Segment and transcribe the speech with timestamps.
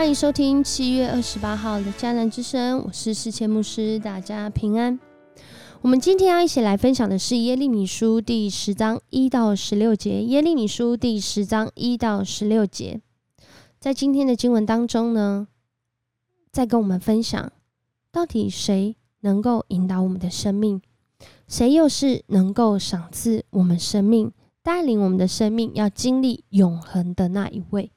[0.00, 4.98] 欢迎收听七月二十八号的迦南之声，我是世谦牧师，大家平安。
[5.82, 10.22] 我们今天要一起来分享的是耶利米书第十章一到十六节。
[10.22, 13.02] 耶利米书第十章一到十六节，
[13.78, 15.48] 在今天的经文当中呢，
[16.50, 17.52] 在跟我们分享，
[18.10, 20.80] 到底谁能够引导我们的生命，
[21.46, 27.92] 谁又是能够赏赐我们生命、带领我们的生命要经历永恒的那一位？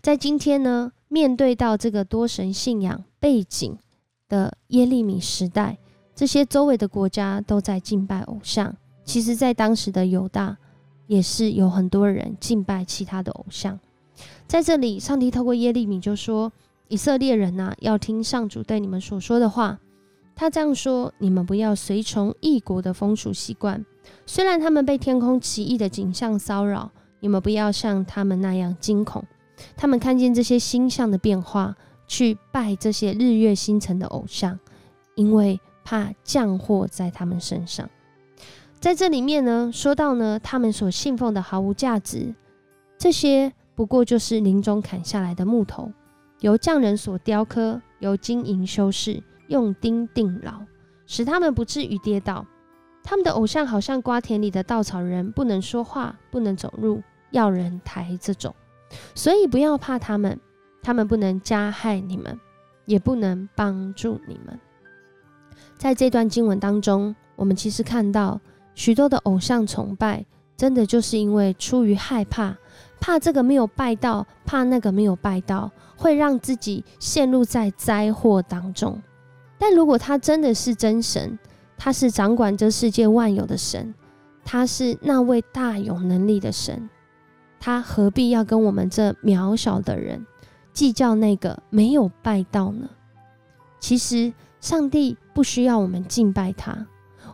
[0.00, 0.92] 在今天呢？
[1.08, 3.78] 面对到这个多神信仰背景
[4.28, 5.78] 的耶利米时代，
[6.14, 8.74] 这些周围的国家都在敬拜偶像。
[9.04, 10.56] 其实，在当时的犹大，
[11.06, 13.78] 也是有很多人敬拜其他的偶像。
[14.48, 16.52] 在这里，上帝透过耶利米就说
[16.88, 19.78] ：“以色列人呐，要听上主对你们所说的话。
[20.34, 23.84] 他这样说：你们不要随从异国的风俗习惯，
[24.26, 29.24] 虽然他们被天空奇异的景象骚扰，你们不要像他们那样惊恐。”
[29.76, 31.74] 他们看见这些星象的变化，
[32.06, 34.58] 去拜这些日月星辰的偶像，
[35.14, 37.88] 因为怕降祸在他们身上。
[38.78, 42.34] 在这里面呢，说到呢，他们所信奉的毫无价值，
[42.98, 45.90] 这些不过就是林中砍下来的木头，
[46.40, 50.60] 由匠人所雕刻，由金银修饰，用钉钉牢，
[51.06, 52.46] 使他们不至于跌倒。
[53.02, 58.54] 他们的偶像好像瓜田里的稻草人，不能说话，不能走路，要人抬着走。
[59.14, 60.38] 所以不要怕他们，
[60.82, 62.38] 他们不能加害你们，
[62.84, 64.58] 也不能帮助你们。
[65.76, 68.40] 在这段经文当中，我们其实看到
[68.74, 70.24] 许多的偶像崇拜，
[70.56, 72.56] 真的就是因为出于害怕，
[73.00, 79.00] 怕这个没有拜到，怕那个没有拜到，会让自己陷入在灾祸当中。
[79.58, 81.38] 但如果他真的是真神，
[81.76, 83.94] 他是掌管这世界万有的神，
[84.44, 86.88] 他是那位大有能力的神。
[87.58, 90.26] 他何必要跟我们这渺小的人
[90.72, 92.88] 计较那个没有拜到呢？
[93.80, 96.86] 其实上帝不需要我们敬拜他，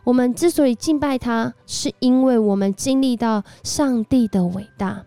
[0.03, 5.03] 我们之所以敬拜他，是因为我们经历到上帝的伟大。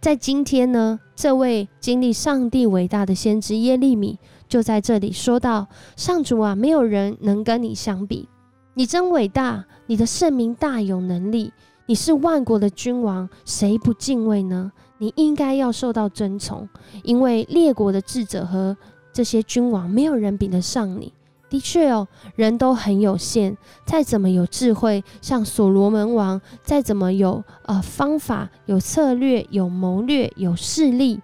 [0.00, 5.66] 在今天呢，这位经历上帝伟大的先知耶利米就在这里说道
[5.96, 8.28] ：“上主啊，没有人能跟你相比，
[8.74, 11.52] 你真伟大，你的圣名大有能力。”
[11.88, 14.72] 你是万国的君王，谁不敬畏呢？
[14.98, 16.68] 你应该要受到尊崇，
[17.04, 18.76] 因为列国的智者和
[19.12, 21.12] 这些君王，没有人比得上你。
[21.48, 31.20] 的确哦，人都很有限，再怎么有智慧，像所罗门王，再怎么有呃方法、有策略、有谋略、有势力，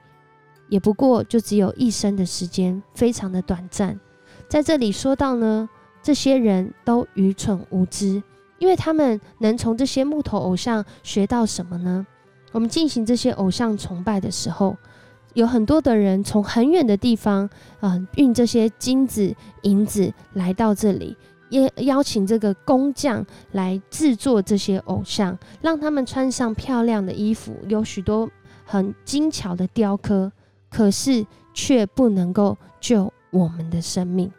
[0.69, 3.99] 也不过就只有一生的时间，非常的短暂。
[4.49, 5.69] 在这里说到呢，
[6.01, 8.23] 这些人都愚蠢无知。
[8.63, 12.07] 因为他们能从这些木头偶像学到什么呢？
[12.53, 14.77] 我们进行这些偶像崇拜的时候，
[15.35, 17.51] 有很多的人从很远的地方，
[17.81, 21.17] 啊，运这些金子、银子来到这里，
[21.49, 28.31] 也邀请这个工匠来制作这些偶像，让他们穿上漂亮的衣服，有许多
[28.65, 30.31] 很精巧的雕刻，
[30.71, 34.31] 可是却不能够救我们的生命。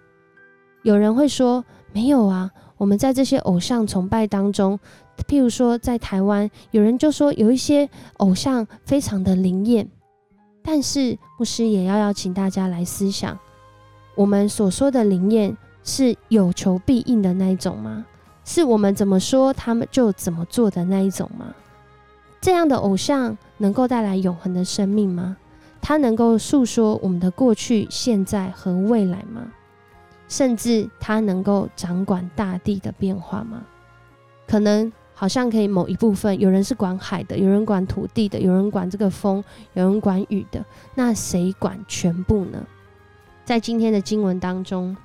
[0.82, 2.50] 有人会说，没有啊。
[2.84, 4.78] 我们在这些偶像崇拜当中，
[5.26, 9.88] 譬如说在台湾，有人就说有一些偶像非常的灵验，
[10.62, 13.40] 但是牧师也要邀请大家来思想，
[14.16, 18.06] 我们所说的灵验是有求必应的那一种吗？
[18.44, 21.56] 是我们怎么说他们就怎么做的那一种吗？
[22.42, 25.38] 这样的偶像能够带来永恒的生命吗？
[25.80, 29.48] 它能够诉说我们的过去、现在和未来吗？
[30.34, 33.62] 甚至他能够掌管大地的变化吗？
[34.48, 39.44] 可能好像可以某一部分，有人是管海的，有人管土地的，有人管这个风，
[39.74, 42.66] 有人管雨的，那谁管全部呢？
[43.46, 44.98] 在今天的经文当中，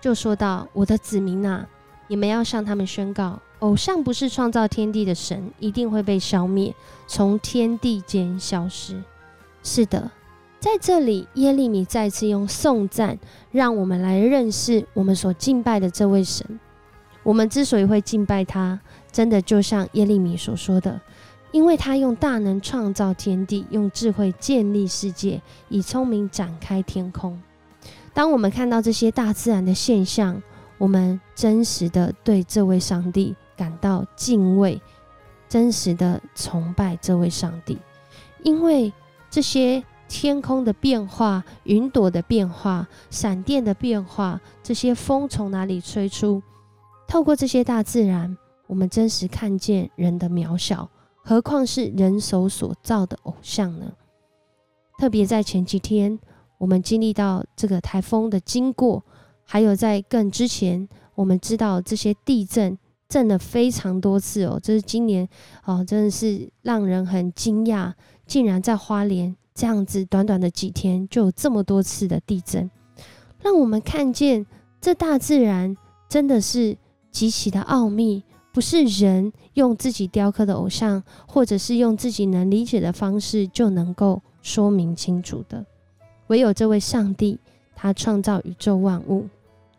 [0.00, 1.66] 就说到我的子民啊，
[2.06, 6.72] 你们要向他们宣告：偶像不是创造天地的神，一定会被消灭，
[7.08, 9.02] 从天地间消失。
[9.64, 10.08] 是的。
[10.60, 13.16] 在这里，耶利米再次用颂赞，
[13.52, 16.58] 让我们来认识我们所敬拜的这位神。
[17.22, 18.80] 我们之所以会敬拜他，
[19.12, 21.00] 真的就像耶利米所说的，
[21.52, 27.40] 因为他用大能创造天地，用智慧建立世界，以聪明展开天空。
[28.12, 30.42] 当我们看到这些大自然的现象，
[30.76, 34.80] 我们真实的对这位上帝感到敬畏，
[35.48, 37.78] 真实的崇拜这位上帝，
[38.42, 38.92] 因为
[39.30, 39.84] 这些。
[40.08, 46.42] 天空的变化，云朵的变化，闪电的变化，这些风从哪里吹出？
[47.06, 50.90] 透过这些大自然，我们真实看见人的渺小，
[51.22, 53.92] 何况是人手所造的偶像呢？
[54.98, 56.18] 特别在前几天，
[56.58, 59.04] 我们经历到这个台风的经过，
[59.44, 62.76] 还有在更之前，我们知道这些地震
[63.08, 65.28] 震了非常多次哦，这是今年
[65.64, 67.92] 哦，真的是让人很惊讶，
[68.26, 72.70] 竟然在花莲这样子短短的几天就有这么多次的地震，
[73.42, 74.46] 让我们看见
[74.80, 75.76] 这大自然
[76.08, 76.78] 真的是
[77.10, 78.22] 极其的奥秘。
[78.52, 85.66] 不是人用自己雕刻的偶像，或者是用自己能理解的方式就能够说明清楚的。
[86.28, 87.40] 唯有这位上帝，
[87.74, 89.26] 他创造宇宙万物。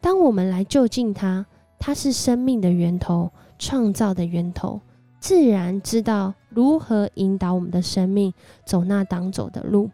[0.02, 1.46] 当我们来就近他，
[1.80, 4.82] 他是生命的源头，创造的源头，
[5.22, 8.34] 自然知道如何引导我们的生命
[8.66, 9.90] 走那当走的路。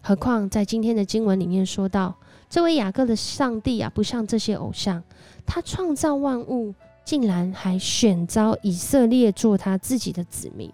[0.00, 2.12] 何况在今天的经文里面说到，
[2.48, 5.00] 这位雅各的上帝啊，不像这些偶像，
[5.46, 6.74] 他创造万物。
[7.04, 10.70] 竟然还选召以色列做他自己的子民，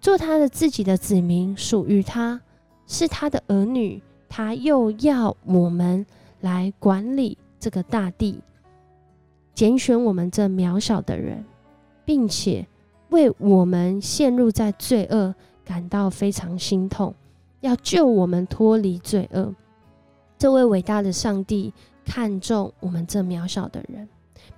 [0.00, 2.40] 做他的自己的子民，属于他，
[2.86, 4.00] 是他的儿女。
[4.28, 6.06] 他又要我们
[6.40, 8.40] 来管理这个大地，
[9.54, 11.44] 拣选我们这渺小的人，
[12.04, 12.64] 并且
[13.10, 17.14] 为我们陷入在罪恶感到非常心痛，
[17.60, 19.54] 要救我们脱离罪恶。
[20.38, 21.72] 这位伟大的上帝
[22.04, 24.08] 看重我们这渺小的人。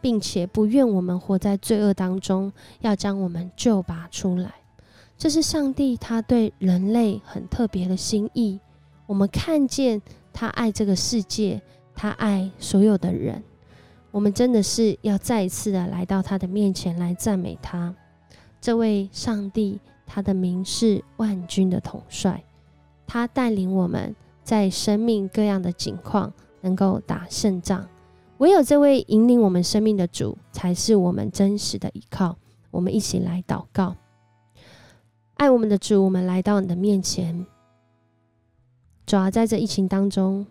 [0.00, 4.52] 并且不愿我们活在罪恶当中，要将我们救拔出来。
[5.16, 8.60] 这是上帝他对人类很特别的心意。
[9.06, 10.00] 我们看见
[10.32, 11.60] 他爱这个世界，
[11.94, 13.42] 他爱所有的人。
[14.10, 17.92] 我们真的是要再一次的来到他的面前来赞美他。
[18.60, 22.42] 这位上帝，他的名是万军的统帅，
[23.06, 27.88] 他带领我们在生命各样的境况能够打胜仗。
[28.38, 32.36] 唯有这位引领我们生命的主，才是我们真实的依靠。
[32.70, 33.96] 我们一起来祷告，
[35.34, 37.46] 爱我们的主，我们来到你的面前。
[39.06, 40.46] 主要在这疫情当中，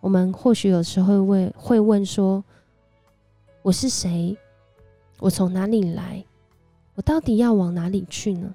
[0.00, 2.44] 我们或许有时候会，会问说
[3.62, 4.36] ：“我是谁？
[5.20, 6.24] 我从哪里来？
[6.94, 8.54] 我到底要往哪里去呢？”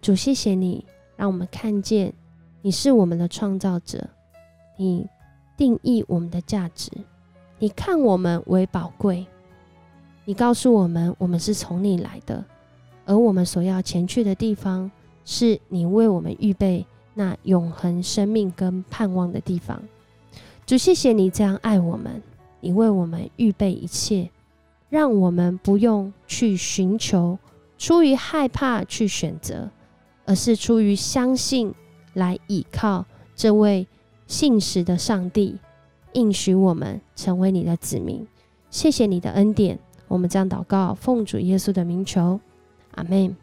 [0.00, 0.84] 主，谢谢你，
[1.16, 2.12] 让我们看见
[2.62, 4.08] 你是我们的创造者，
[4.76, 5.08] 你
[5.56, 6.90] 定义我们的价值。
[7.58, 9.26] 你看我们为宝贵，
[10.24, 12.44] 你告诉我们，我们是从你来的，
[13.04, 14.90] 而我们所要前去的地方，
[15.24, 19.82] 是你为我们预备那永恒生命跟盼望的地方。
[20.66, 22.22] 主，谢谢你这样爱我们，
[22.60, 24.30] 你为我们预备一切，
[24.88, 27.38] 让我们不用去寻求，
[27.76, 29.70] 出于害怕去选择，
[30.24, 31.74] 而是出于相信
[32.14, 33.04] 来倚靠
[33.34, 33.86] 这位
[34.26, 35.58] 信实的上帝。
[36.12, 38.26] 应许我们成为你的子民，
[38.70, 39.78] 谢谢你的恩典。
[40.08, 42.40] 我们将祷告，奉主耶稣的名求，
[42.92, 43.36] 阿门。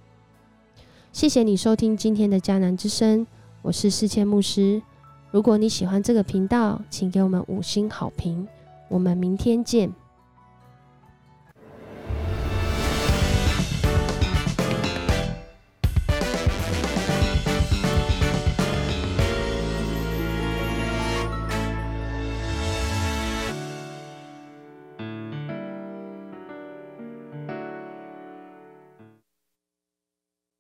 [1.12, 3.28] 谢谢你收听今天的迦南之声，
[3.62, 4.82] 我是世谦牧师。
[5.30, 8.48] 如果你喜欢这个频道，请给我们五星好评。
[8.88, 9.94] 我们明天见。